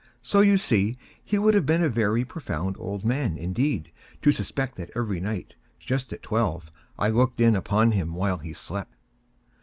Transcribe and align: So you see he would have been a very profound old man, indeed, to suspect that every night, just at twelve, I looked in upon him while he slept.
So 0.23 0.39
you 0.39 0.57
see 0.57 0.97
he 1.23 1.37
would 1.37 1.53
have 1.53 1.67
been 1.67 1.83
a 1.83 1.87
very 1.87 2.25
profound 2.25 2.75
old 2.79 3.05
man, 3.05 3.37
indeed, 3.37 3.91
to 4.23 4.31
suspect 4.31 4.75
that 4.77 4.89
every 4.95 5.19
night, 5.19 5.53
just 5.79 6.11
at 6.11 6.23
twelve, 6.23 6.71
I 6.97 7.09
looked 7.09 7.39
in 7.39 7.55
upon 7.55 7.91
him 7.91 8.15
while 8.15 8.39
he 8.39 8.53
slept. 8.53 8.95